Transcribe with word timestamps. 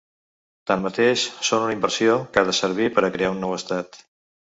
Tanmateix, 0.71 1.27
són 1.51 1.67
una 1.67 1.77
inversió 1.77 2.17
que 2.33 2.43
ha 2.45 2.51
de 2.51 2.59
servir 2.65 2.91
per 2.99 3.07
a 3.11 3.15
crear 3.19 3.35
un 3.39 3.43
nou 3.47 3.59
estat. 3.63 4.07